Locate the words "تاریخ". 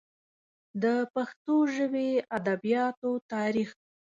3.33-3.69